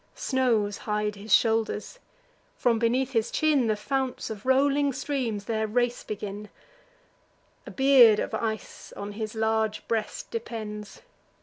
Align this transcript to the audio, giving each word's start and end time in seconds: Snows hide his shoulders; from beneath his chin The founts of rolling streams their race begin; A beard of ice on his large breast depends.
Snows 0.15 0.79
hide 0.89 1.13
his 1.13 1.31
shoulders; 1.31 1.99
from 2.55 2.79
beneath 2.79 3.11
his 3.11 3.29
chin 3.29 3.67
The 3.67 3.75
founts 3.75 4.31
of 4.31 4.47
rolling 4.47 4.93
streams 4.93 5.45
their 5.45 5.67
race 5.67 6.03
begin; 6.03 6.49
A 7.67 7.71
beard 7.71 8.17
of 8.17 8.33
ice 8.33 8.91
on 8.97 9.11
his 9.11 9.35
large 9.35 9.87
breast 9.87 10.31
depends. 10.31 11.03